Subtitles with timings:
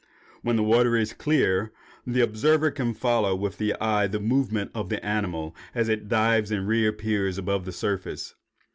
[0.41, 1.71] When the water is clear,
[2.07, 6.49] the observer can follow with the eye the movements of the animal as it dives
[6.49, 8.33] and reappears above the surface.